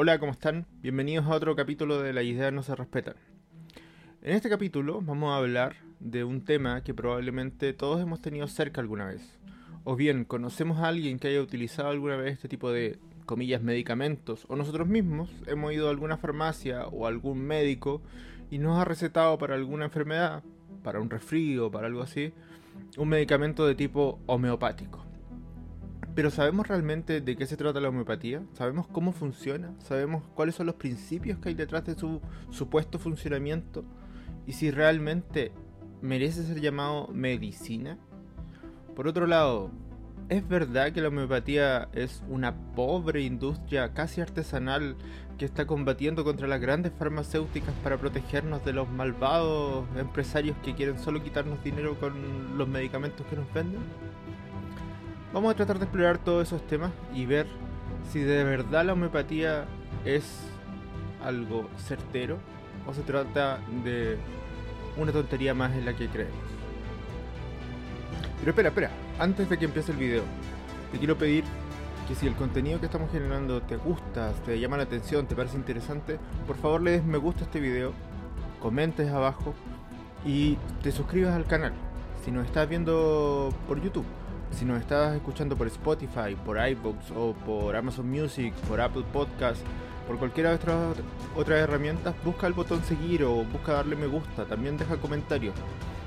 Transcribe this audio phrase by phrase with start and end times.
[0.00, 0.64] Hola, ¿cómo están?
[0.80, 3.16] Bienvenidos a otro capítulo de La idea no se respetan.
[4.22, 8.80] En este capítulo vamos a hablar de un tema que probablemente todos hemos tenido cerca
[8.80, 9.36] alguna vez.
[9.82, 14.46] O bien conocemos a alguien que haya utilizado alguna vez este tipo de, comillas, medicamentos,
[14.48, 18.00] o nosotros mismos hemos ido a alguna farmacia o algún médico
[18.52, 20.44] y nos ha recetado para alguna enfermedad,
[20.84, 22.32] para un resfrío, para algo así,
[22.96, 25.07] un medicamento de tipo homeopático.
[26.18, 28.42] Pero ¿sabemos realmente de qué se trata la homeopatía?
[28.54, 29.72] ¿Sabemos cómo funciona?
[29.78, 32.20] ¿Sabemos cuáles son los principios que hay detrás de su
[32.50, 33.84] supuesto funcionamiento?
[34.44, 35.52] ¿Y si realmente
[36.02, 37.98] merece ser llamado medicina?
[38.96, 39.70] Por otro lado,
[40.28, 44.96] ¿es verdad que la homeopatía es una pobre industria casi artesanal
[45.38, 50.98] que está combatiendo contra las grandes farmacéuticas para protegernos de los malvados empresarios que quieren
[50.98, 53.82] solo quitarnos dinero con los medicamentos que nos venden?
[55.32, 57.46] Vamos a tratar de explorar todos esos temas y ver
[58.10, 59.66] si de verdad la homeopatía
[60.06, 60.24] es
[61.22, 62.38] algo certero
[62.86, 64.16] o se trata de
[64.96, 66.34] una tontería más en la que creemos.
[68.38, 70.22] Pero espera, espera, antes de que empiece el video,
[70.92, 71.44] te quiero pedir
[72.08, 75.58] que si el contenido que estamos generando te gusta, te llama la atención, te parece
[75.58, 77.92] interesante, por favor le des me gusta a este video,
[78.62, 79.52] comentes abajo
[80.24, 81.74] y te suscribas al canal.
[82.24, 84.06] Si nos estás viendo por YouTube,
[84.52, 89.62] si nos estás escuchando por Spotify, por iBooks o por Amazon Music, por Apple Podcasts,
[90.06, 90.96] por cualquiera de otras
[91.36, 95.54] otras herramientas, busca el botón seguir o busca darle me gusta, también deja comentarios.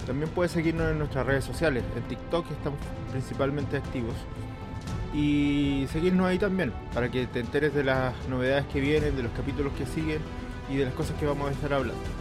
[0.05, 2.79] También puedes seguirnos en nuestras redes sociales, en TikTok estamos
[3.11, 4.15] principalmente activos.
[5.13, 9.31] Y seguirnos ahí también, para que te enteres de las novedades que vienen, de los
[9.33, 10.21] capítulos que siguen
[10.69, 12.20] y de las cosas que vamos a estar hablando.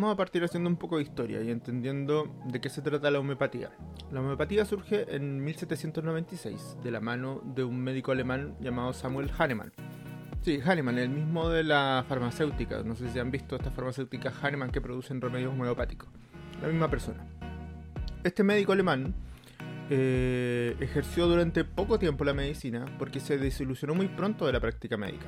[0.00, 3.20] Vamos a partir haciendo un poco de historia y entendiendo de qué se trata la
[3.20, 3.70] homeopatía.
[4.10, 9.72] La homeopatía surge en 1796 de la mano de un médico alemán llamado Samuel Hahnemann.
[10.40, 12.82] Sí, Hahnemann, el mismo de la farmacéutica.
[12.82, 16.08] No sé si han visto estas farmacéuticas Hahnemann que producen remedios homeopáticos.
[16.62, 17.26] La misma persona.
[18.24, 19.14] Este médico alemán
[19.90, 24.96] eh, ejerció durante poco tiempo la medicina porque se desilusionó muy pronto de la práctica
[24.96, 25.26] médica.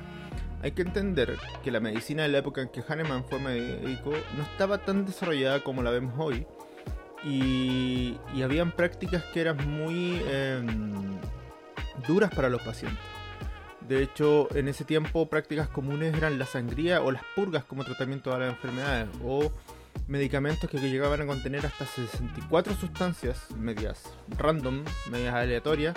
[0.63, 4.43] Hay que entender que la medicina en la época en que Hahnemann fue médico no
[4.45, 6.47] estaba tan desarrollada como la vemos hoy
[7.25, 10.63] y, habían prácticas que eran muy eh,
[12.07, 13.01] duras para los pacientes.
[13.89, 18.33] De hecho, en ese tiempo prácticas comunes eran la sangría o las purgas como tratamiento
[18.33, 19.53] de las enfermedades o
[20.07, 24.03] medicamentos que llegaban a contener hasta 64 sustancias medias
[24.39, 25.95] random, medias aleatorias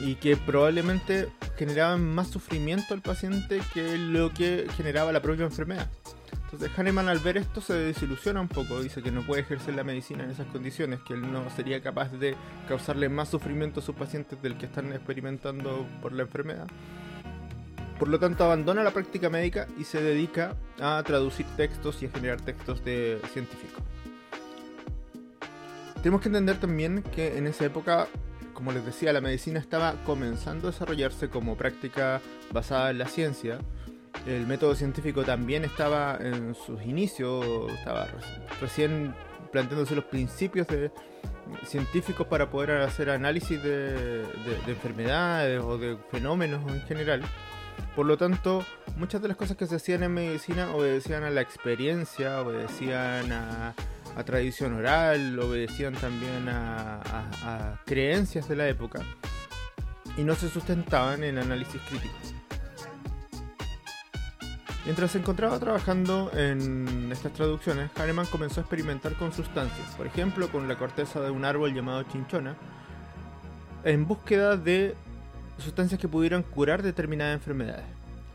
[0.00, 5.90] y que probablemente generaban más sufrimiento al paciente que lo que generaba la propia enfermedad.
[6.44, 9.84] Entonces Hahnemann al ver esto se desilusiona un poco, dice que no puede ejercer la
[9.84, 12.34] medicina en esas condiciones, que él no sería capaz de
[12.66, 16.66] causarle más sufrimiento a sus pacientes del que están experimentando por la enfermedad.
[18.00, 22.10] Por lo tanto abandona la práctica médica y se dedica a traducir textos y a
[22.10, 23.84] generar textos de científicos.
[26.02, 28.08] Tenemos que entender también que en esa época
[28.60, 32.20] como les decía, la medicina estaba comenzando a desarrollarse como práctica
[32.52, 33.58] basada en la ciencia.
[34.26, 38.06] El método científico también estaba en sus inicios, estaba
[38.60, 39.14] recién
[39.50, 40.66] planteándose los principios
[41.64, 47.22] científicos para poder hacer análisis de, de enfermedades o de fenómenos en general.
[47.96, 48.62] Por lo tanto,
[48.98, 53.74] muchas de las cosas que se hacían en medicina obedecían a la experiencia, obedecían a,
[54.16, 59.00] a tradición oral, obedecían también a, creencias de la época
[60.16, 62.34] y no se sustentaban en análisis críticos.
[64.84, 70.50] Mientras se encontraba trabajando en estas traducciones, Hahnemann comenzó a experimentar con sustancias, por ejemplo
[70.50, 72.56] con la corteza de un árbol llamado chinchona,
[73.84, 74.94] en búsqueda de
[75.58, 77.84] sustancias que pudieran curar determinadas enfermedades.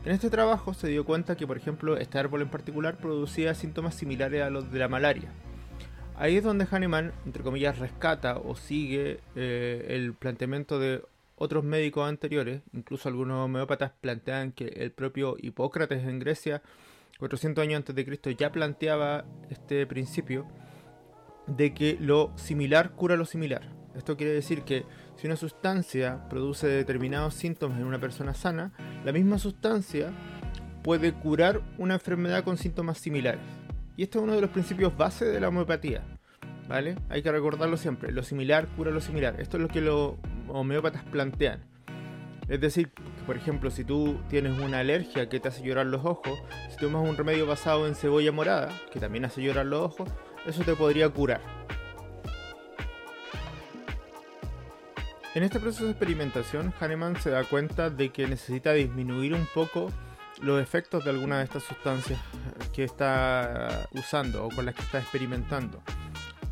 [0.05, 3.95] En este trabajo se dio cuenta que, por ejemplo, este árbol en particular producía síntomas
[3.95, 5.31] similares a los de la malaria,
[6.17, 11.03] Ahí es donde Hahnemann, entre comillas, rescata o sigue eh, el planteamiento de
[11.35, 16.61] otros médicos anteriores, incluso algunos homeópatas plantean que el propio Hipócrates en Grecia,
[17.19, 20.47] 400 años antes de Cristo, ya planteaba este principio
[21.47, 23.69] de que lo similar cura lo similar.
[23.93, 24.85] Esto quiere decir que
[25.17, 28.71] si una sustancia produce determinados síntomas en una persona sana,
[29.03, 30.13] la misma sustancia
[30.81, 33.64] puede curar una enfermedad con síntomas similares.
[33.97, 36.03] Y este es uno de los principios base de la homeopatía.
[36.67, 36.97] ¿Vale?
[37.09, 38.11] Hay que recordarlo siempre.
[38.11, 39.39] Lo similar cura lo similar.
[39.39, 40.13] Esto es lo que los
[40.47, 41.63] homeópatas plantean.
[42.47, 42.91] Es decir,
[43.25, 46.39] por ejemplo, si tú tienes una alergia que te hace llorar los ojos,
[46.69, 50.09] si tomas un remedio basado en cebolla morada, que también hace llorar los ojos,
[50.45, 51.41] eso te podría curar.
[55.33, 59.91] En este proceso de experimentación, Hahnemann se da cuenta de que necesita disminuir un poco
[60.41, 62.19] los efectos de alguna de estas sustancias
[62.73, 65.81] que está usando o con las que está experimentando.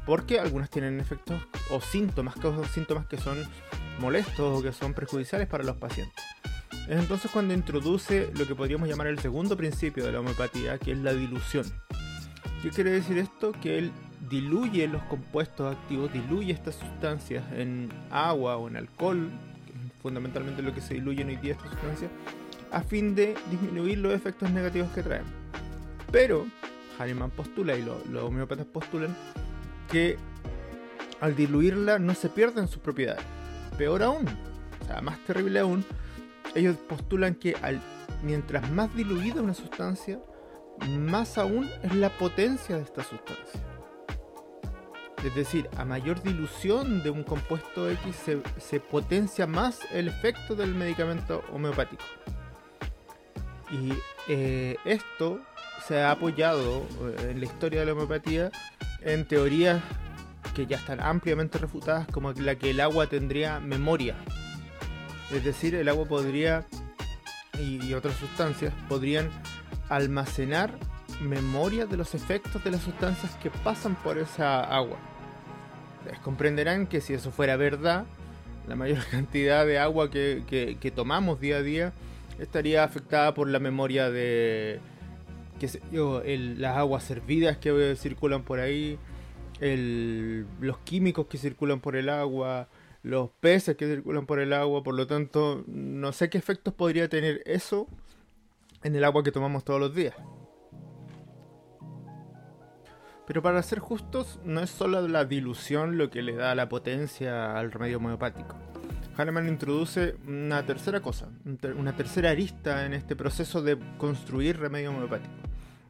[0.05, 1.41] Porque algunas tienen efectos
[1.71, 3.37] o síntomas, causan síntomas que son
[3.99, 6.23] molestos o que son perjudiciales para los pacientes.
[6.87, 10.91] Es entonces cuando introduce lo que podríamos llamar el segundo principio de la homeopatía, que
[10.91, 11.65] es la dilución.
[12.61, 13.53] ¿Qué quiere decir esto?
[13.53, 13.91] Que él
[14.29, 19.29] diluye los compuestos activos, diluye estas sustancias en agua o en alcohol,
[19.65, 22.11] que es fundamentalmente lo que se diluye hoy día estas sustancias,
[22.71, 25.42] a fin de disminuir los efectos negativos que traen.
[26.13, 26.45] Pero
[26.99, 29.17] Hahnemann postula y los homeópatas postulan
[29.91, 30.15] que
[31.19, 33.25] al diluirla no se pierden sus propiedades.
[33.79, 34.27] Peor aún,
[34.79, 35.83] o sea, más terrible aún,
[36.53, 37.81] ellos postulan que al,
[38.21, 40.21] mientras más diluida una sustancia,
[40.99, 43.59] más aún es la potencia de esta sustancia.
[45.23, 48.15] Es decir, a mayor dilución de un compuesto X
[48.59, 52.03] se, potencia más el efecto del medicamento homeopático.
[53.71, 53.93] Y
[54.27, 55.41] eh, esto
[55.87, 58.51] se ha apoyado eh, en la historia de la homeopatía
[59.01, 59.81] en teorías
[60.55, 64.15] que ya están ampliamente refutadas como la que el agua tendría memoria.
[65.31, 66.65] Es decir, el agua podría
[67.59, 69.29] y otras sustancias podrían
[69.89, 70.71] almacenar
[71.21, 74.97] memoria de los efectos de las sustancias que pasan por esa agua
[76.23, 78.05] comprenderán que si eso fuera verdad,
[78.67, 81.93] la mayor cantidad de agua que, tomamos día a día
[82.39, 84.79] estaría afectada por la memoria de
[85.91, 88.99] las aguas servidas que circulan por ahí,
[89.59, 92.67] los químicos que circulan por el agua,
[93.03, 97.09] los peces que circulan por el agua, por lo tanto, no sé qué efectos podría
[97.09, 97.87] tener eso
[98.81, 100.15] en el agua que tomamos todos los días.
[103.25, 107.57] Pero para ser justos, no es solo la dilución lo que le da la potencia
[107.57, 108.57] al remedio homeopático.
[109.15, 111.29] Hahnemann introduce una tercera cosa,
[111.77, 115.31] una tercera arista en este proceso de construir remedio homeopático,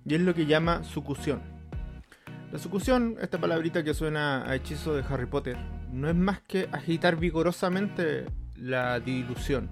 [0.06, 1.42] y es lo que llama sucusión.
[2.52, 5.58] La sucusión, esta palabrita que suena a hechizo de Harry Potter,
[5.92, 9.70] no es más que agitar vigorosamente la dilución.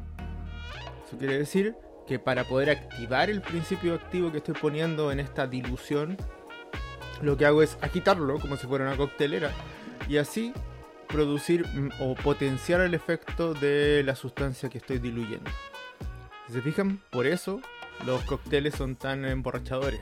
[1.06, 1.76] Eso quiere decir
[2.08, 6.18] que para poder activar el principio activo que estoy poniendo en esta dilución,
[7.22, 9.52] lo que hago es agitarlo como si fuera una coctelera
[10.10, 10.54] y así
[11.08, 11.66] producir
[12.00, 15.52] o potenciar el efecto de la sustancia que estoy diluyendo.
[16.48, 17.62] Si se fijan, por eso
[18.06, 20.02] los cócteles son tan emborrachadores.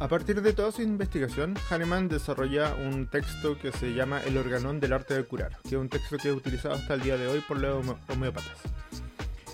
[0.00, 4.78] A partir de toda su investigación, Hahnemann desarrolla un texto que se llama El organón
[4.78, 7.26] del arte de curar, que es un texto que es utilizado hasta el día de
[7.26, 8.58] hoy por los homeópatas.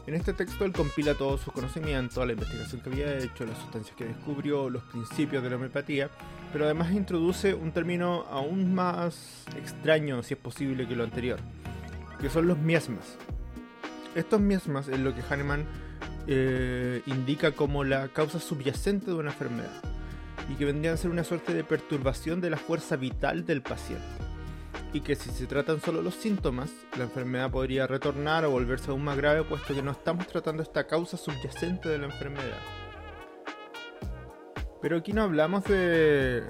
[0.07, 3.97] En este texto él compila todos sus conocimientos, la investigación que había hecho, las sustancias
[3.97, 6.11] que descubrió, los principios de la homeopatía,
[6.53, 11.41] pero además introduce un término aún más extraño, si es posible, que lo anterior,
[12.21, 13.17] que son los miasmas.
[14.15, 15.67] Estos miasmas es lo que Hahnemann
[16.27, 19.83] eh, indica como la causa subyacente de una enfermedad
[20.49, 24.05] y que vendrían a ser una suerte de perturbación de la fuerza vital del paciente
[24.93, 29.03] y que si se tratan solo los síntomas, la enfermedad podría retornar o volverse aún
[29.03, 32.84] más grave puesto que no estamos tratando esta causa subyacente de la enfermedad.
[34.85, 36.43] Pero aquí no hablamos de,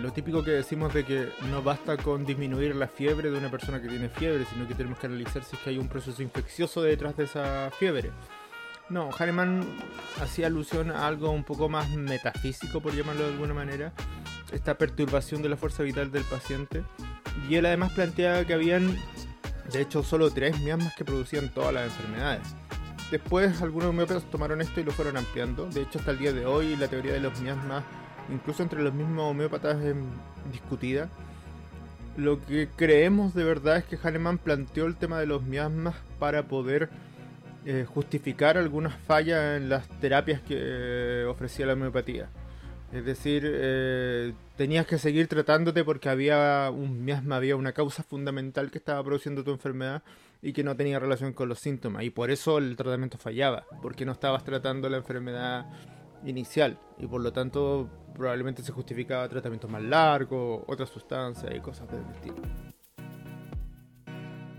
[0.00, 3.82] lo típico que decimos de que no basta con disminuir la fiebre de una persona
[3.82, 6.82] que tiene fiebre, sino que tenemos que analizar si es que hay un proceso infeccioso
[6.82, 8.12] detrás de esa fiebre.
[8.90, 9.66] No, Hahnemann
[10.22, 13.92] hacía alusión a algo un poco más metafísico, por llamarlo de alguna manera,
[14.52, 16.84] esta perturbación de la fuerza vital del paciente
[17.48, 18.96] y él además planteaba que habían,
[19.72, 22.54] de hecho, solo tres miasmas que producían todas las enfermedades.
[23.10, 25.66] Después algunos homeópatas tomaron esto y lo fueron ampliando.
[25.66, 27.82] De hecho, hasta el día de hoy la teoría de los miasmas,
[28.32, 29.96] incluso entre los mismos homeópatas, es
[30.52, 31.08] discutida.
[32.16, 36.44] Lo que creemos de verdad es que Hahnemann planteó el tema de los miasmas para
[36.44, 36.88] poder
[37.66, 42.28] eh, justificar algunas fallas en las terapias que eh, ofrecía la homeopatía.
[42.92, 48.70] Es decir, eh, tenías que seguir tratándote porque había un miasma, había una causa fundamental
[48.70, 50.02] que estaba produciendo tu enfermedad
[50.42, 52.04] y que no tenía relación con los síntomas.
[52.04, 55.66] Y por eso el tratamiento fallaba, porque no estabas tratando la enfermedad
[56.24, 56.78] inicial.
[56.98, 62.04] Y por lo tanto, probablemente se justificaba tratamientos más largos, otras sustancias y cosas del
[62.14, 62.42] estilo.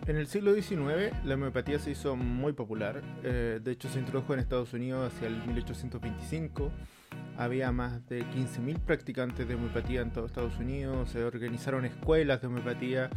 [0.07, 4.33] En el siglo XIX la homeopatía se hizo muy popular, eh, de hecho se introdujo
[4.33, 6.71] en Estados Unidos hacia el 1825
[7.37, 12.47] había más de 15.000 practicantes de homeopatía en todo Estados Unidos, se organizaron escuelas de
[12.47, 13.09] homeopatía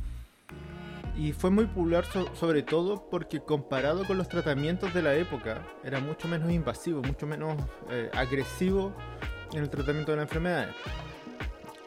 [1.17, 2.05] y fue muy popular
[2.35, 7.27] sobre todo porque comparado con los tratamientos de la época era mucho menos invasivo, mucho
[7.27, 7.57] menos
[7.91, 8.95] eh, agresivo
[9.53, 10.71] en el tratamiento de la enfermedad.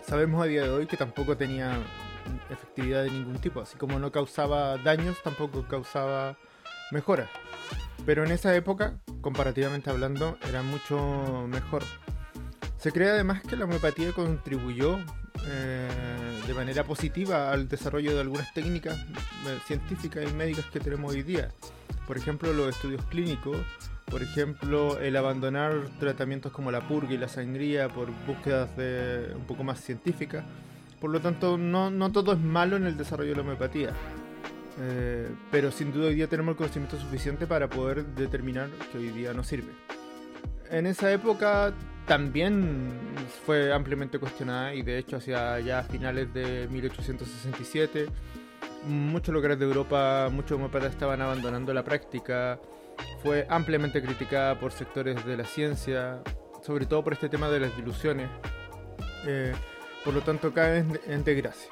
[0.01, 1.77] Sabemos a día de hoy que tampoco tenía
[2.49, 6.37] efectividad de ningún tipo, así como no causaba daños, tampoco causaba
[6.91, 7.29] mejoras.
[8.05, 11.83] Pero en esa época, comparativamente hablando, era mucho mejor.
[12.77, 14.99] Se cree además que la homeopatía contribuyó
[15.47, 15.89] eh,
[16.47, 21.21] de manera positiva al desarrollo de algunas técnicas eh, científicas y médicas que tenemos hoy
[21.21, 21.49] día.
[22.07, 23.57] Por ejemplo, los estudios clínicos,
[24.05, 29.43] por ejemplo, el abandonar tratamientos como la purga y la sangría por búsquedas de, un
[29.43, 30.45] poco más científicas.
[31.01, 33.91] Por lo tanto, no, no todo es malo en el desarrollo de la homeopatía.
[34.79, 39.09] Eh, pero sin duda hoy día tenemos el conocimiento suficiente para poder determinar que hoy
[39.09, 39.73] día no sirve.
[40.69, 41.73] En esa época
[42.05, 42.89] también
[43.45, 48.07] fue ampliamente cuestionada y de hecho hacia ya finales de 1867
[48.87, 52.59] muchos lugares de Europa, muchos homeópatas estaban abandonando la práctica,
[53.21, 56.21] fue ampliamente criticada por sectores de la ciencia,
[56.65, 58.29] sobre todo por este tema de las diluciones,
[59.25, 59.53] eh,
[60.03, 61.69] por lo tanto cae en desgracia.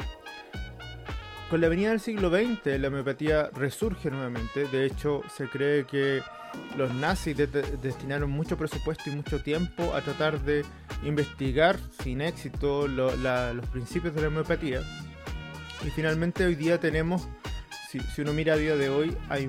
[1.50, 6.22] Con la venida del siglo XX la homeopatía resurge nuevamente, de hecho se cree que
[6.78, 7.38] los nazis
[7.82, 10.66] destinaron mucho presupuesto y mucho tiempo a tratar de
[11.04, 13.16] investigar sin éxito los
[13.72, 14.82] principios de la homeopatía.
[15.86, 17.28] Y finalmente hoy día tenemos,
[17.90, 19.48] si, uno mira a día de hoy, hay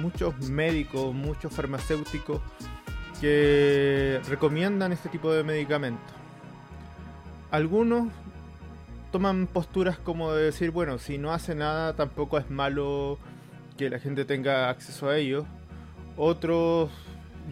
[0.00, 2.40] muchos médicos, muchos farmacéuticos
[3.20, 6.14] que recomiendan este tipo de medicamentos.
[7.50, 8.08] Algunos
[9.10, 13.18] toman posturas como de decir, bueno, si no hace nada tampoco es malo
[13.76, 15.44] que la gente tenga acceso a ellos
[16.16, 16.90] otros,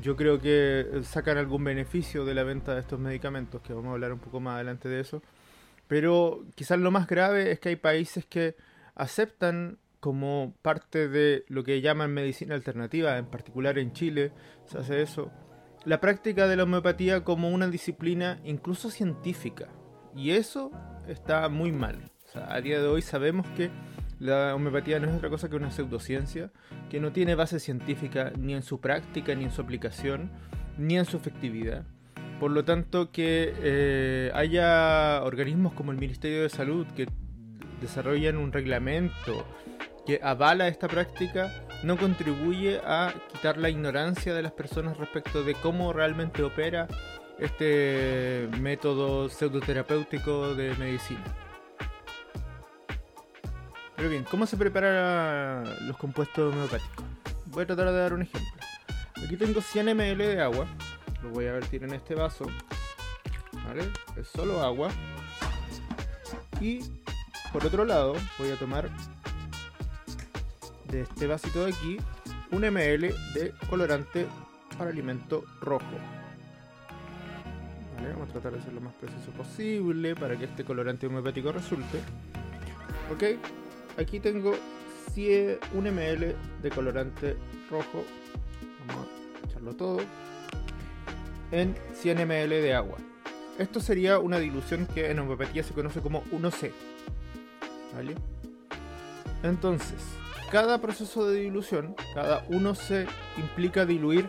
[0.02, 3.92] yo creo que sacan algún beneficio de la venta de estos medicamentos, que vamos a
[3.92, 5.22] hablar un poco más adelante de eso.
[5.88, 8.56] Pero quizás lo más grave es que hay países que
[8.94, 14.32] aceptan como parte de lo que llaman medicina alternativa, en particular en Chile
[14.64, 15.30] se hace eso,
[15.84, 19.68] la práctica de la homeopatía como una disciplina incluso científica.
[20.14, 20.70] Y eso
[21.06, 22.10] está muy mal.
[22.34, 23.70] a día de hoy sabemos que
[24.20, 26.52] la homeopatía no es otra cosa que una pseudociencia
[26.90, 30.30] que no tiene base científica ni en su práctica, ni en su aplicación,
[30.78, 31.84] ni en su efectividad.
[32.38, 37.08] Por lo tanto, que eh, haya organismos como el Ministerio de Salud que
[37.80, 39.46] desarrollan un reglamento
[40.06, 41.50] que avala esta práctica
[41.82, 46.88] no contribuye a quitar la ignorancia de las personas respecto de cómo realmente opera
[47.38, 51.24] este método pseudoterapéutico de medicina.
[54.00, 57.04] Pero bien, ¿cómo se preparan los compuestos homeopáticos?
[57.48, 58.62] Voy a tratar de dar un ejemplo.
[59.22, 60.66] Aquí tengo 100 ml de agua.
[61.22, 62.46] Lo voy a vertir en este vaso.
[63.66, 63.82] ¿Vale?
[64.16, 64.88] Es solo agua.
[66.62, 66.80] Y
[67.52, 68.88] por otro lado, voy a tomar
[70.88, 71.98] de este vasito de aquí
[72.52, 74.26] un ml de colorante
[74.78, 75.84] para alimento rojo.
[77.96, 78.14] ¿Vale?
[78.14, 82.00] Vamos a tratar de ser lo más preciso posible para que este colorante homeopático resulte.
[83.12, 83.24] Ok,
[83.96, 84.54] aquí tengo
[85.16, 87.36] 1 ml de colorante
[87.70, 88.04] rojo.
[88.86, 89.06] Vamos
[89.42, 89.98] a echarlo todo.
[91.50, 92.98] En 100 ml de agua.
[93.58, 96.70] Esto sería una dilución que en homeopatía se conoce como 1C.
[97.94, 98.14] ¿Vale?
[99.42, 99.98] Entonces,
[100.50, 103.06] cada proceso de dilución, cada 1C
[103.36, 104.28] implica diluir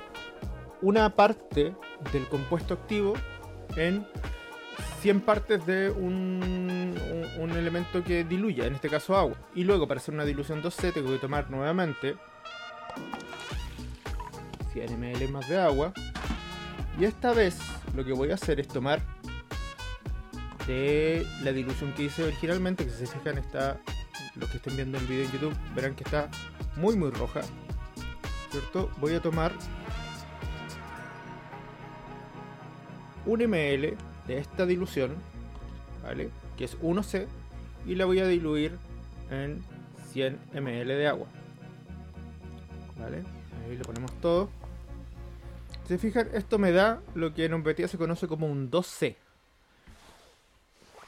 [0.82, 1.76] una parte
[2.12, 3.14] del compuesto activo
[3.78, 4.06] en
[5.02, 6.61] 100 partes de un,
[7.40, 9.36] un, elemento que diluya, en este caso agua.
[9.56, 12.16] Y luego para hacer una dilución 2C tengo que tomar nuevamente
[14.74, 15.94] 100 ml más de agua.
[17.00, 17.58] Y esta vez
[17.96, 19.02] lo que voy a hacer es tomar
[20.68, 23.80] de la dilución que hice originalmente, que si se fijan está,
[24.36, 26.30] los que estén viendo el video en YouTube verán que está
[26.76, 27.42] muy muy roja.
[28.50, 28.92] ¿Cierto?
[29.00, 29.54] Voy a tomar
[33.26, 33.98] un ml
[34.28, 35.16] de esta dilución,
[36.04, 36.30] ¿vale?
[36.58, 37.28] Que es 1C,
[37.86, 38.78] y la voy a diluir
[39.30, 39.64] en
[40.12, 41.28] 100 ml de agua.
[43.00, 43.24] ¿Vale?
[43.66, 44.50] Ahí le ponemos todo.
[45.88, 49.16] Si fijan, esto me da lo que en homeopatía se conoce como un 2C.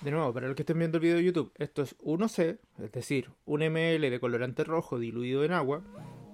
[0.02, 2.92] De nuevo, para los que estén viendo el video de YouTube, esto es 1C, es
[2.92, 5.82] decir, 1 ml de colorante rojo diluido en agua,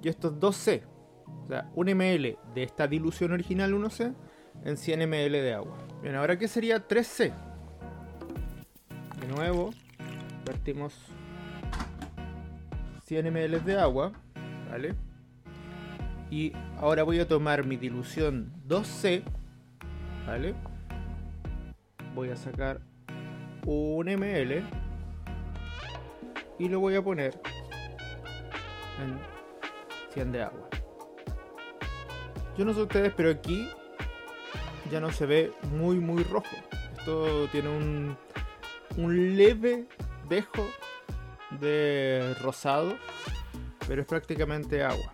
[0.02, 0.82] y esto es 2C,
[1.28, 4.16] o sea, 1 ml de esta dilución original 1C
[4.66, 5.78] en 100 ml de agua.
[6.02, 7.49] Bien, ahora ¿qué sería 3C?
[9.30, 9.74] Nuevo,
[10.46, 10.94] vertimos
[13.06, 14.12] 100 ml de agua,
[14.70, 14.96] ¿vale?
[16.30, 19.24] Y ahora voy a tomar mi dilución 2C,
[20.28, 20.56] ¿vale?
[22.20, 22.82] voy a sacar
[23.66, 24.64] un ml
[26.58, 27.40] y lo voy a poner
[29.02, 29.18] en
[30.14, 30.68] 100 de agua.
[32.58, 33.70] Yo no sé ustedes, pero aquí
[34.92, 36.56] ya no se ve muy muy rojo.
[36.98, 38.18] Esto tiene un,
[39.00, 39.88] un leve
[40.28, 40.68] dejo
[41.60, 42.98] de rosado,
[43.88, 45.14] pero es prácticamente agua.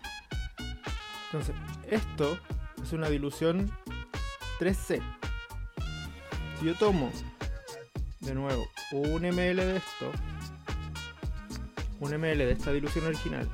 [1.26, 1.54] Entonces,
[1.88, 2.38] esto
[2.82, 3.70] es una dilución
[4.58, 5.00] 3C.
[6.58, 7.12] Si yo tomo
[8.20, 10.10] de nuevo un ml de esto,
[12.00, 13.48] un ml de esta dilución original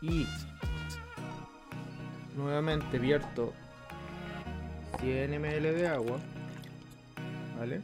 [0.00, 0.26] y
[2.34, 3.52] nuevamente vierto
[5.00, 6.18] 100 ml de agua,
[7.58, 7.82] ¿vale?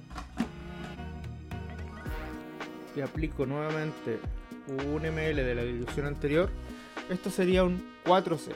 [2.97, 4.19] Y aplico nuevamente
[4.69, 6.51] un ml de la dilución anterior,
[7.09, 8.53] esto sería un 4C.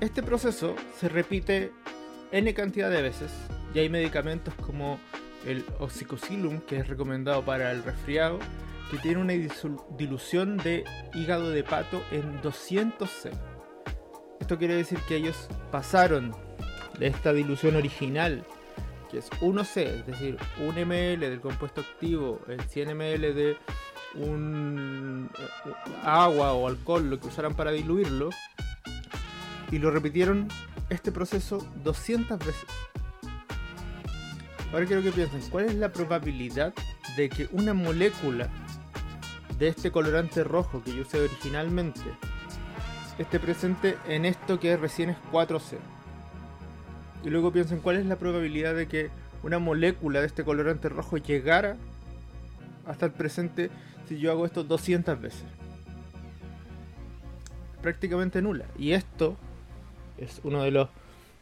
[0.00, 1.72] Este proceso se repite
[2.32, 3.30] n cantidad de veces
[3.74, 4.98] y hay medicamentos como
[5.46, 8.38] el oxicocilum que es recomendado para el resfriado
[8.90, 9.32] que tiene una
[9.96, 13.30] dilución de hígado de pato en 200C.
[14.40, 16.34] Esto quiere decir que ellos pasaron
[16.98, 18.44] de esta dilución original,
[19.14, 23.56] que es 1C, es decir, 1 ml del compuesto activo, el 100 ml de
[24.16, 28.30] un eh, agua o alcohol, lo que usaran para diluirlo,
[29.70, 30.48] y lo repitieron
[30.90, 32.66] este proceso 200 veces.
[34.72, 36.74] Ahora quiero que piensen, ¿cuál es la probabilidad
[37.16, 38.48] de que una molécula
[39.60, 42.02] de este colorante rojo que yo usé originalmente
[43.18, 45.93] esté presente en esto que recién es 4C?
[47.24, 49.10] Y luego piensen, ¿cuál es la probabilidad de que
[49.42, 51.76] una molécula de este colorante rojo llegara
[52.86, 53.70] hasta el presente
[54.06, 55.44] si yo hago esto 200 veces?
[57.80, 58.66] Prácticamente nula.
[58.78, 59.36] Y esto
[60.18, 60.90] es uno de los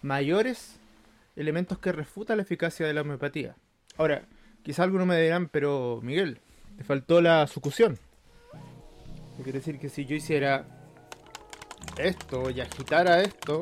[0.02, 0.78] mayores
[1.34, 3.56] elementos que refuta la eficacia de la homeopatía.
[3.96, 4.22] Ahora,
[4.62, 6.38] quizá algunos me dirán, pero Miguel,
[6.76, 7.98] te faltó la sucusión.
[9.36, 10.64] quiere decir que si yo hiciera
[11.96, 13.60] esto y agitara esto,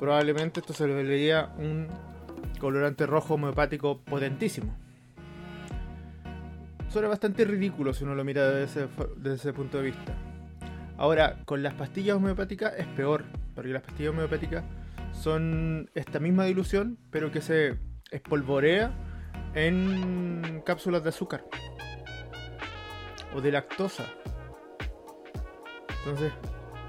[0.00, 1.86] probablemente esto se le vería un
[2.58, 4.74] colorante rojo homeopático potentísimo.
[6.88, 8.88] Suena bastante ridículo si uno lo mira desde
[9.34, 10.14] ese punto de vista.
[10.96, 14.64] Ahora, con las pastillas homeopáticas es peor, porque las pastillas homeopáticas
[15.12, 17.78] son esta misma dilución, pero que se
[18.10, 18.92] espolvorea
[19.54, 21.44] en cápsulas de azúcar
[23.34, 24.06] o de lactosa.
[25.98, 26.32] Entonces,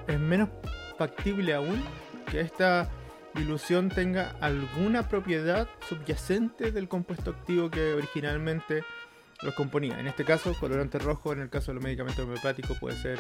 [0.08, 0.50] es menos
[0.98, 1.84] factible aún
[2.30, 2.90] que esta
[3.36, 8.84] dilución tenga alguna propiedad subyacente del compuesto activo que originalmente
[9.42, 10.00] los componía.
[10.00, 13.20] En este caso, colorante rojo, en el caso de los medicamentos homeopáticos puede ser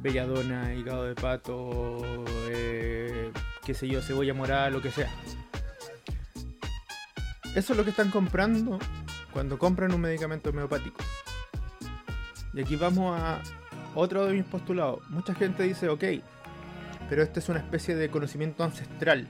[0.00, 2.02] belladona, hígado de pato,
[2.48, 3.30] eh,
[3.64, 5.10] qué sé yo, cebolla morada, lo que sea.
[7.54, 8.78] Eso es lo que están comprando
[9.32, 10.98] cuando compran un medicamento homeopático.
[12.54, 13.42] Y aquí vamos a
[13.94, 15.00] otro de mis postulados.
[15.10, 16.04] Mucha gente dice, ok,
[17.12, 19.26] pero esto es una especie de conocimiento ancestral,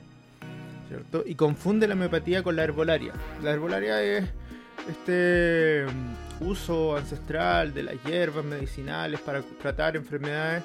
[0.87, 1.25] ¿cierto?
[1.27, 3.13] Y confunde la homeopatía con la herbolaria.
[3.43, 4.25] La herbolaria es
[4.89, 10.63] este mm, uso ancestral de las hierbas medicinales para tratar enfermedades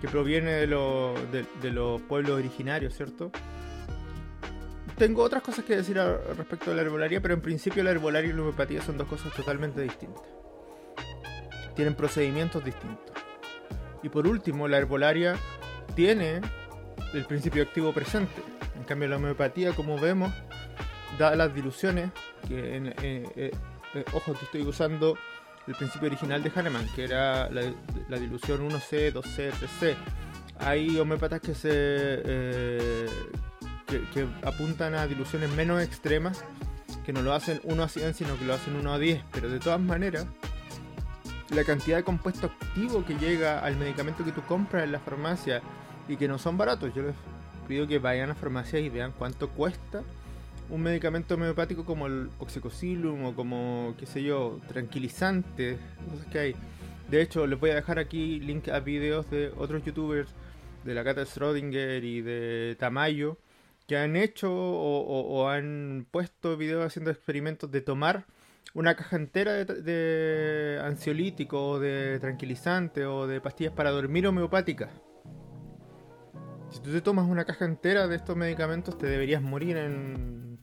[0.00, 3.30] que proviene de, de, los pueblos originarios, ¿cierto?
[4.96, 5.98] Tengo otras cosas que decir
[6.38, 9.30] respecto a la herbolaria, pero en principio la herbolaria y la homeopatía son dos cosas
[9.34, 10.24] totalmente distintas.
[11.74, 13.14] Tienen procedimientos distintos.
[14.02, 15.36] Y por último, la herbolaria
[15.94, 16.40] tiene
[17.12, 18.42] el principio activo presente.
[18.76, 20.32] En cambio, la homeopatía, como vemos,
[21.18, 22.10] da las diluciones,
[22.46, 23.52] que en, eh,
[23.94, 25.16] eh, ojo que estoy usando
[25.66, 29.96] el principio original de Hahnemann, que era la, dilusión 1C, 2C, 3C.
[30.58, 33.08] Hay homeópatas que se eh,
[33.86, 36.44] que, apuntan a diluciones menos extremas,
[37.04, 39.22] que no lo hacen 1 a 100, sino que lo hacen 1 a 10.
[39.32, 40.26] Pero de todas maneras,
[41.50, 45.62] la cantidad de compuesto activo que llega al medicamento que tú compras en la farmacia
[46.08, 47.14] y que no son baratos, yo les
[47.68, 50.02] pido que vayan a farmacia y vean cuánto cuesta
[50.68, 55.78] un medicamento homeopático como el oxicocilum o como, qué sé yo, tranquilizante,
[56.10, 56.56] cosas que hay.
[57.10, 60.30] De hecho, les voy a dejar aquí link a videos de otros youtubers,
[60.84, 63.38] de la Cata Schrödinger y de Tamayo,
[63.86, 68.24] que han hecho o, han puesto videos haciendo experimentos de tomar
[68.74, 74.90] una caja entera de, ansiolítico o de tranquilizante o de pastillas para dormir homeopáticas.
[76.70, 80.58] Si tú te tomas una caja entera de estos medicamentos, te deberías morir en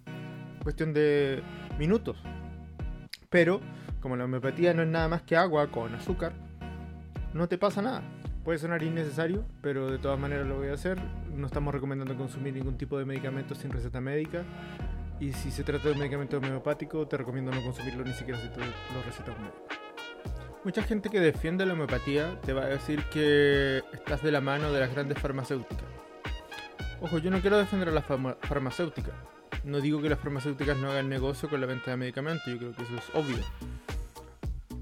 [0.61, 1.41] cuestión de
[1.79, 2.17] minutos.
[3.29, 3.61] Pero,
[3.99, 6.33] como la homeopatía no es nada más que agua con azúcar,
[7.33, 8.03] no te pasa nada.
[8.43, 10.99] Puede sonar innecesario, pero de todas maneras lo voy a hacer.
[11.33, 14.43] No estamos recomendando consumir ningún tipo de medicamento sin receta médica.
[15.19, 18.49] Y si se trata de un medicamento homeopático, te recomiendo no consumirlo ni siquiera si
[18.49, 19.51] te lo receta un.
[20.63, 24.71] Mucha gente que defiende la homeopatía te va a decir que estás de la mano
[24.71, 25.85] de las grandes farmacéuticas.
[27.01, 29.13] Ojo, yo no quiero defender a las farmacéuticas.
[29.65, 32.73] No digo que las farmacéuticas no hagan negocio con la venta de medicamentos, yo creo
[32.73, 33.43] que eso es obvio.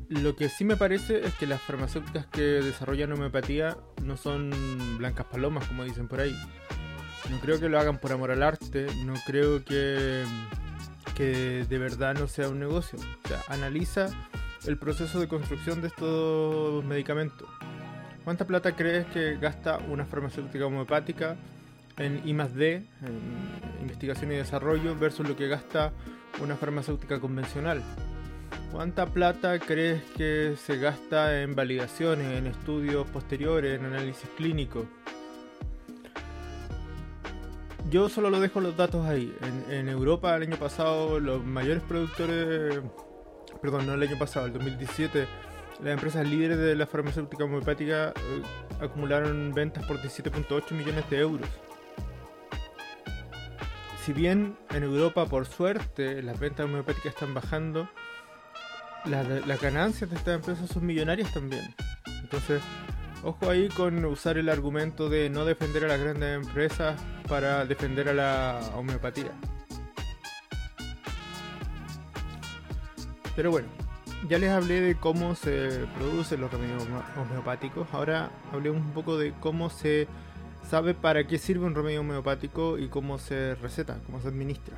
[0.07, 4.51] Lo que sí me parece es que las farmacéuticas que desarrollan homeopatía no son
[4.97, 6.35] blancas palomas, como dicen por ahí.
[7.31, 10.23] No creo que lo hagan por amor al arte, no creo que,
[11.15, 12.99] que de verdad no sea un negocio.
[13.47, 14.07] Analiza
[14.67, 17.47] el proceso de construcción de estos medicamentos.
[18.25, 21.37] ¿Cuánta plata crees que gasta una farmacéutica homeopática
[21.97, 25.93] en I D, en investigación y desarrollo, versus lo que gasta
[26.41, 27.81] una farmacéutica convencional?
[28.71, 34.85] ¿Cuánta plata crees que se gasta en validaciones, en estudios posteriores, en análisis clínicos?
[37.89, 39.35] Yo solo lo dejo los datos ahí.
[39.69, 42.81] En, Europa el año pasado los mayores productores
[43.61, 45.27] perdón, no el año pasado, el 2017,
[45.83, 48.41] las empresas líderes de la farmacéutica homeopática eh,
[48.81, 51.49] acumularon ventas por 17.8 millones de euros.
[54.03, 57.87] Si bien en Europa, por suerte, las ventas homeopáticas están bajando,
[59.05, 61.75] las, ganancias de estas empresas son millonarias también.
[62.21, 62.61] Entonces,
[63.23, 66.99] ojo ahí con usar el argumento de no defender a las grandes empresas
[67.31, 69.31] para defender a la homeopatía.
[73.37, 73.69] Pero bueno,
[74.27, 77.87] ya les hablé de cómo se producen los remedios homeopáticos.
[77.93, 80.09] Ahora hablé un poco de cómo se
[80.69, 84.75] sabe para qué sirve un remedio homeopático y cómo se receta, cómo se administra.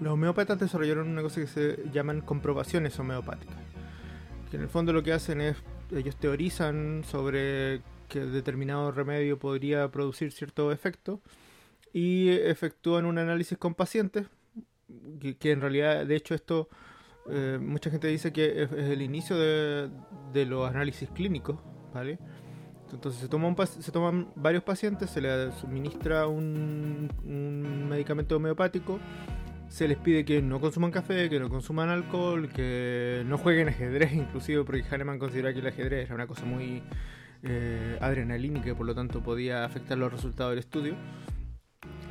[0.00, 3.58] Los homeópatas desarrollaron una cosa que se llaman comprobaciones homeopáticas.
[4.50, 5.58] Que en el fondo lo que hacen es,
[5.94, 11.20] ellos teorizan sobre que determinado remedio podría producir cierto efecto
[11.92, 14.26] y efectúan un análisis con pacientes,
[15.20, 16.68] que, que en realidad, de hecho, esto
[17.30, 21.58] eh, mucha gente dice que es, el inicio de, los análisis clínicos,
[21.92, 22.18] ¿vale?
[22.92, 27.10] Entonces se, se toman varios pacientes, se les suministra un,
[27.88, 29.00] medicamento homeopático,
[29.68, 34.12] se les pide que no consuman café, que no consuman alcohol, que no jueguen ajedrez,
[34.14, 36.82] inclusive porque Hahnemann considera que el ajedrez era una cosa muy
[37.46, 40.96] eh, adrenalínica por lo tanto podía afectar los resultados del estudio.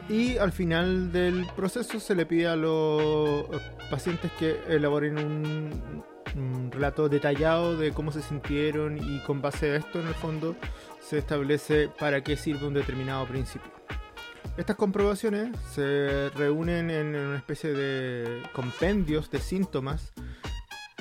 [0.09, 3.45] Y al final del proceso se le pide a los
[3.89, 9.99] pacientes que elaboren un, relato detallado de cómo se sintieron y con base a esto
[9.99, 10.55] en el fondo
[10.99, 13.71] se establece para qué sirve un determinado principio.
[14.57, 20.11] Estas comprobaciones se reúnen en una especie de compendios de síntomas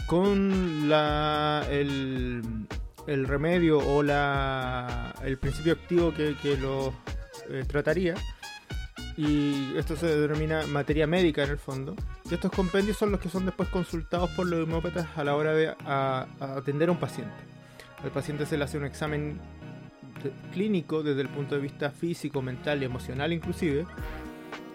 [0.07, 2.43] con la, el,
[3.07, 6.93] remedio o la, el principio activo que, que lo
[7.49, 8.15] eh, trataría
[9.17, 11.95] y esto se denomina materia médica en el fondo.
[12.31, 15.53] Y estos compendios son los que son después consultados por los homeópatas a la hora
[15.55, 15.75] de
[16.41, 17.35] atender a un paciente.
[18.03, 19.39] Al paciente se le hace un examen
[20.53, 23.87] clínico desde el punto de vista físico, mental y emocional inclusive.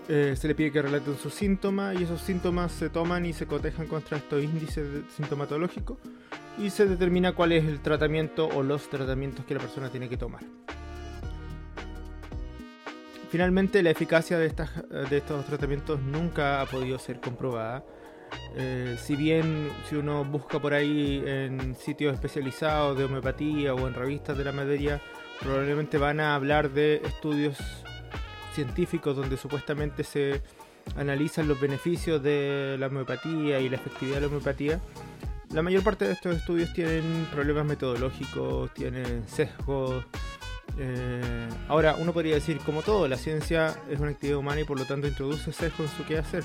[0.09, 3.45] Eh, se le pide que relaten sus síntomas y esos síntomas se toman y se
[3.45, 5.97] cotejan contra estos índices sintomatológicos
[6.57, 10.17] y se determina cuál es el tratamiento o los tratamientos que la persona tiene que
[10.17, 10.41] tomar.
[13.29, 17.83] Finalmente, la eficacia de, estos tratamientos nunca ha podido ser comprobada.
[18.55, 23.93] Eh, si bien si uno busca por ahí en sitios especializados de homeopatía o en
[23.93, 25.01] revistas de la materia,
[25.41, 27.57] probablemente van a hablar de estudios
[28.53, 30.41] científicos donde supuestamente se
[30.95, 34.79] analizan los beneficios de la homeopatía y la efectividad de la homeopatía.
[35.53, 40.05] La mayor parte de estos estudios tienen problemas metodológicos, tienen sesgos,
[40.79, 44.77] eh, ahora, uno podría decir, como todo, la ciencia es una actividad humana y por
[44.77, 46.43] lo tanto introduce sesgo en su quehacer.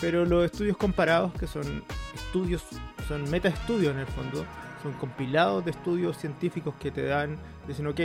[0.00, 1.84] Pero los estudios comparados, que son
[2.14, 2.62] estudios,
[3.08, 4.44] son metaestudios en el fondo,
[4.82, 7.36] son compilados de estudios científicos que te dan,
[7.66, 8.00] dicen, ok,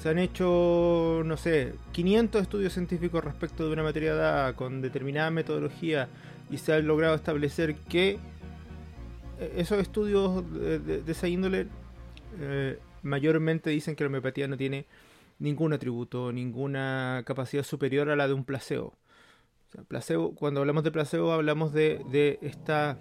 [0.00, 5.30] se han hecho, no sé, 500 estudios científicos respecto de una materia dada con determinada
[5.30, 6.08] metodología
[6.50, 8.18] y se ha logrado establecer que
[9.38, 11.66] esos estudios de, esa índole
[12.40, 14.86] eh, mayormente dicen que la homeopatía no tiene
[15.38, 18.94] ningún atributo, ninguna capacidad superior a la de un placebo.
[19.88, 22.98] placebo cuando hablamos de placebo hablamos de, esta...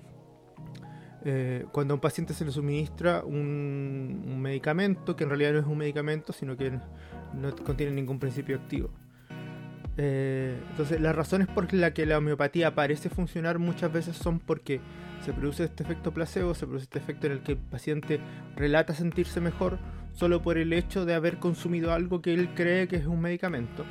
[1.25, 5.65] Eh, cuando a un paciente se le suministra un, medicamento que en realidad no es
[5.65, 6.71] un medicamento, sino que
[7.33, 8.89] no contiene ningún principio activo.
[9.97, 14.81] Eh, entonces, las razones por las que la homeopatía parece funcionar muchas veces son porque
[15.23, 18.19] se produce este efecto placebo, se produce este efecto en el que el paciente
[18.55, 19.79] relata sentirse mejor
[20.13, 23.85] solo por el hecho de haber consumido algo que él cree que es un medicamento.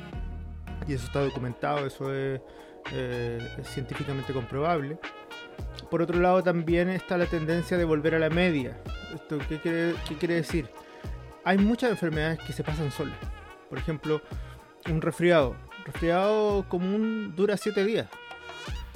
[0.87, 2.41] Y eso está documentado, eso es
[2.91, 4.97] eh, científicamente comprobable.
[5.89, 8.77] Por otro lado, también está la tendencia de volver a la media.
[9.13, 10.69] ¿Esto quiere, qué quiere decir?
[11.45, 13.17] Hay muchas enfermedades que se pasan solas.
[13.69, 14.21] Por ejemplo,
[14.89, 15.55] un resfriado.
[15.85, 18.07] Resfriado común dura 7 días.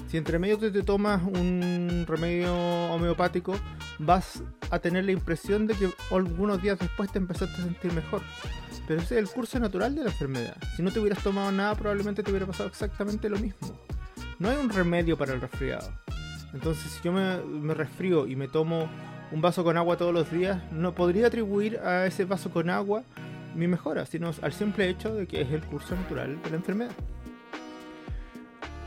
[0.08, 3.56] Si entre medio te, tomas un remedio homeopático,
[4.00, 8.21] vas a tener la impresión de que algunos días después te empezaste a sentir mejor.
[8.88, 10.56] Pero ese es el curso natural de la enfermedad.
[10.78, 13.78] Si no te hubieras tomado nada, probablemente te hubiera pasado exactamente lo mismo.
[14.39, 15.91] No hay un remedio para el resfriado.
[16.54, 18.89] Entonces, si yo me, me resfrío y me tomo
[19.34, 23.04] un vaso con agua todos los días, no podría atribuir a ese vaso con agua
[23.57, 26.91] mi mejora, sino al simple hecho de que es el curso natural de la enfermedad.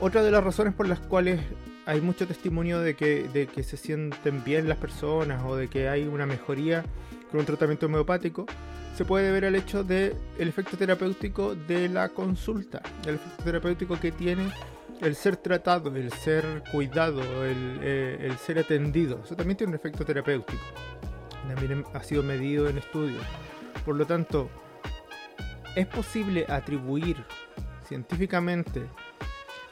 [0.01, 1.41] Otra de las razones por las cuales
[1.87, 5.89] hay mucho testimonio de que, de que se sienten bien las personas o de que
[5.89, 6.85] hay una mejoría
[7.31, 8.47] con un tratamiento homeopático
[8.97, 13.99] se puede ver al hecho del el efecto terapéutico de la consulta, el efecto terapéutico
[13.99, 14.51] que tiene
[15.01, 19.21] el ser tratado, el ser cuidado, el, eh, el ser atendido.
[19.25, 20.63] Eso también tiene un efecto terapéutico.
[21.49, 23.25] También ha sido medido en estudios.
[23.85, 24.51] Por lo tanto,
[25.75, 27.25] es posible atribuir
[27.87, 28.87] científicamente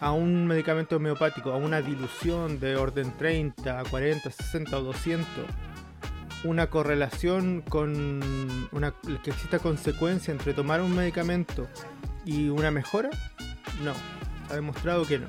[0.01, 5.27] a un medicamento homeopático, a una dilución de orden 30, 40, 60 o 200,
[6.45, 11.67] una correlación con una que exista consecuencia entre tomar un medicamento
[12.25, 13.11] y una mejora?
[13.83, 13.93] No,
[14.51, 15.27] ha demostrado que no.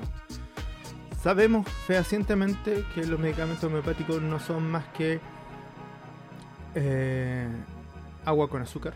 [1.20, 5.20] Sabemos fehacientemente que los medicamentos homeopáticos no son más que
[6.74, 7.48] eh,
[8.24, 8.94] agua con azúcar.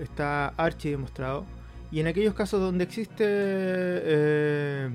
[0.00, 1.44] Está archi demostrado.
[1.92, 4.90] Y en aquellos casos donde existe eh,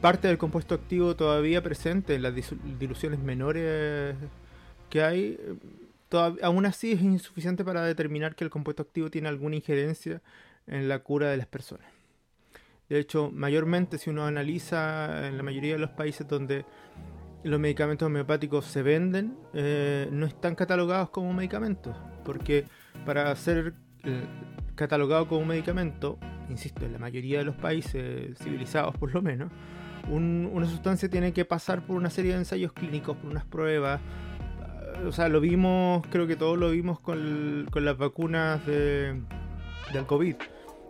[0.00, 2.34] parte del compuesto activo todavía presente en las
[2.78, 4.16] diluciones menores
[4.88, 5.38] que hay,
[6.42, 10.20] aún así es insuficiente para determinar que el compuesto activo tiene alguna injerencia
[10.66, 11.86] en la cura de las personas.
[12.88, 16.64] De hecho, mayormente si uno analiza en la mayoría de los países donde
[17.44, 22.64] los medicamentos homeopáticos se venden, eh, no están catalogados como medicamentos, porque
[23.04, 24.24] para ser eh,
[24.74, 29.50] catalogado como medicamento, insisto, en la mayoría de los países civilizados por lo menos,
[30.08, 34.00] una sustancia tiene que pasar por una serie de ensayos clínicos, por unas pruebas.
[35.06, 39.20] O sea, lo vimos, creo que todos lo vimos con, con las vacunas de,
[39.92, 40.36] del COVID.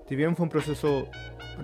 [0.09, 1.09] Si bien fue un proceso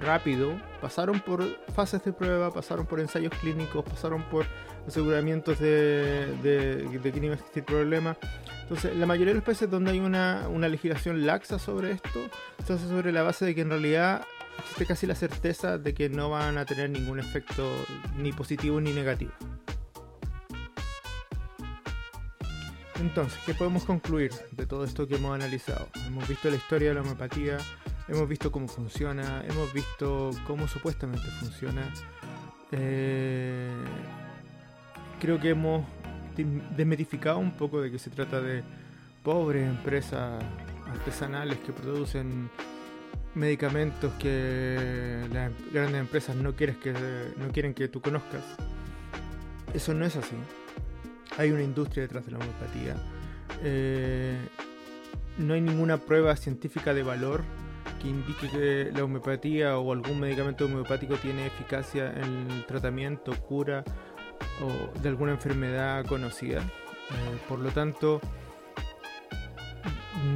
[0.01, 4.47] rápido, pasaron por fases de prueba, pasaron por ensayos clínicos, pasaron por
[4.87, 8.17] aseguramientos de, de, de que iba a existir problema.
[8.63, 12.21] Entonces, la mayoría de los países donde hay una, una legislación laxa sobre esto,
[12.65, 14.25] se hace sobre la base de que en realidad
[14.59, 17.71] existe casi la certeza de que no van a tener ningún efecto
[18.17, 19.33] ni positivo ni negativo.
[22.99, 25.89] Entonces, ¿qué podemos concluir de todo esto que hemos analizado?
[26.07, 27.59] Hemos visto la historia de la homeopatía,
[28.09, 31.93] hemos visto cómo funciona, hemos visto cómo supuestamente funciona.
[32.73, 33.71] Eh,
[35.21, 35.85] creo que hemos
[36.77, 38.63] desmetificado un poco de que se trata de
[39.23, 40.43] pobres empresas
[40.87, 42.51] artesanales que producen
[43.35, 46.93] medicamentos que las grandes empresas no, quieres que,
[47.37, 48.43] no quieren que tú conozcas.
[49.75, 50.37] Eso no es así.
[51.39, 52.97] Hay una industria detrás de la homeopatía.
[53.63, 54.39] Eh,
[55.39, 57.43] no hay ninguna prueba científica de valor
[58.01, 63.85] que indique que la homeopatía o algún medicamento homeopático tiene eficacia en el tratamiento, cura
[64.63, 66.61] o de alguna enfermedad conocida.
[66.61, 68.21] Eh, por lo tanto,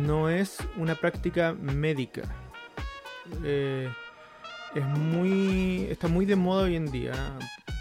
[0.06, 2.22] no es una práctica médica
[3.44, 3.88] eh,
[4.74, 7.12] es muy está muy de moda hoy en día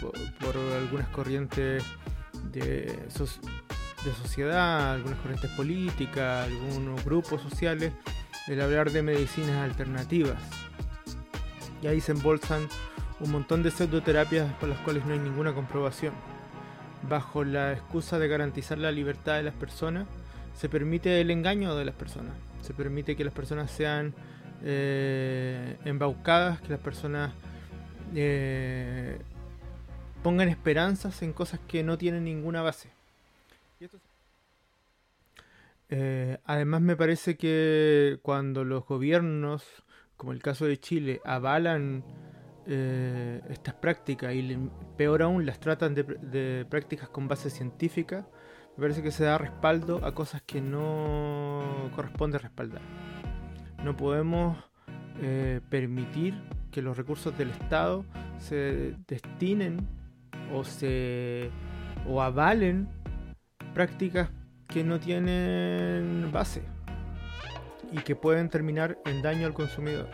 [0.00, 1.84] por, algunas corrientes
[2.52, 7.92] de, de sociedad, algunas corrientes políticas, algunos grupos sociales,
[8.48, 10.42] el hablar de medicinas alternativas.
[11.82, 12.66] Y ahí se embolsan
[13.20, 16.14] un montón de pseudoterapias por las cuales no hay ninguna comprobación.
[17.08, 20.06] Bajo la excusa de garantizar la libertad de las personas,
[20.54, 22.32] se permite el engaño de las personas.
[22.62, 24.14] Se permite que las personas sean
[24.62, 27.32] eh, embaucadas, que las personas
[28.14, 29.18] eh,
[30.22, 32.90] pongan esperanzas en cosas que no tienen ninguna base.
[35.92, 39.64] Eh, además me parece que cuando los gobiernos,
[40.16, 42.04] como el caso de Chile, avalan
[42.72, 44.56] eh, estas prácticas y
[44.96, 48.28] peor aún las tratan de, prácticas con base científica,
[48.76, 52.80] me parece que se da respaldo a cosas que no corresponde respaldar.
[53.84, 54.56] No podemos
[55.20, 58.04] eh, permitir que los recursos del Estado
[58.38, 59.88] se destinen
[60.52, 61.50] o se
[62.06, 62.88] o avalen
[63.74, 64.30] prácticas
[64.68, 66.62] que no tienen base
[67.90, 70.08] y que pueden terminar en daño al consumidor.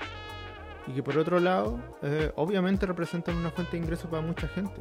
[0.86, 4.80] Y que por otro lado, eh, obviamente representan una fuente de ingreso para mucha gente.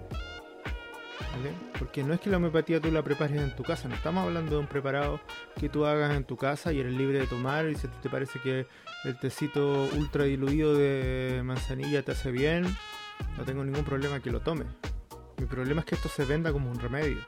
[1.78, 4.52] Porque no es que la homeopatía tú la prepares en tu casa, no estamos hablando
[4.52, 5.20] de un preparado
[5.60, 8.40] que tú hagas en tu casa y eres libre de tomar y si te parece
[8.40, 8.68] que
[9.04, 12.66] el tecito ultra diluido de manzanilla te hace bien,
[13.38, 14.66] no tengo ningún problema que lo tome.
[15.38, 17.20] Mi problema es que esto se venda como un remedio.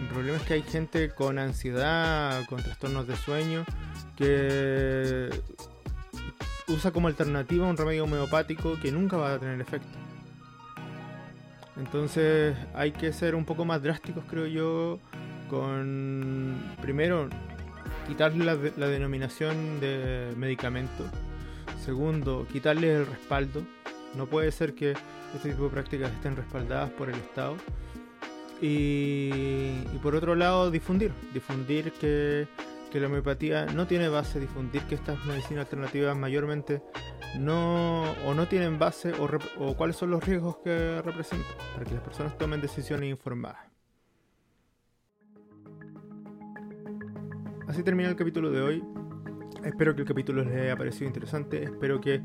[0.00, 3.64] Mi problema es que hay gente con ansiedad, con trastornos de sueño,
[4.16, 5.28] que
[6.70, 9.98] usa como alternativa un remedio homeopático que nunca va a tener efecto.
[11.76, 14.98] Entonces hay que ser un poco más drásticos, creo yo,
[15.48, 17.28] con primero
[18.06, 21.04] quitarle la, denominación de medicamento.
[21.84, 23.62] Segundo, quitarle el respaldo.
[24.14, 24.94] No puede ser que
[25.34, 27.56] este tipo de prácticas estén respaldadas por el Estado.
[28.60, 29.30] Y,
[29.94, 31.12] y por otro lado, difundir.
[31.32, 32.46] Difundir que
[32.90, 36.82] que la homeopatía no tiene base, difundir que estas medicinas alternativas mayormente
[37.38, 42.02] no o no tienen base o, cuáles son los riesgos que representan para que las
[42.02, 43.70] personas tomen decisiones informadas.
[47.68, 48.84] Así termina el capítulo de hoy.
[49.64, 52.22] Espero que el capítulo les haya parecido interesante, espero que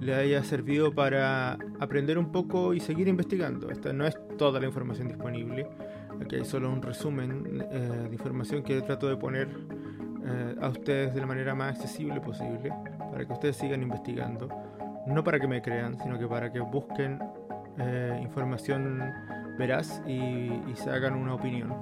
[0.00, 3.70] les haya servido para aprender un poco y seguir investigando.
[3.70, 5.66] Esta no es toda la información disponible,
[6.20, 9.48] aquí hay solo un resumen eh, de información que trato de poner
[10.64, 12.72] a ustedes de la manera más accesible posible,
[13.10, 14.48] para que ustedes sigan investigando,
[15.06, 17.18] no para que me crean, sino que para que busquen
[17.78, 19.12] eh, información
[19.58, 21.72] veraz y, se hagan una opinión.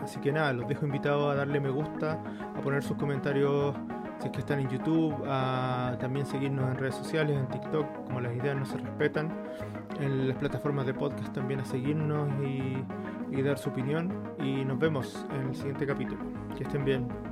[0.00, 2.18] Así que nada, los dejo invitados a darle me gusta,
[2.56, 3.74] a poner sus comentarios
[4.20, 8.20] si es que están en YouTube, a también seguirnos en redes sociales, en TikTok, como
[8.20, 9.30] las ideas no se respetan,
[10.00, 12.82] en las plataformas de podcast también a seguirnos y,
[13.30, 14.10] y dar su opinión.
[14.38, 16.20] Y nos vemos en el siguiente capítulo.
[16.56, 17.25] Que estén bien.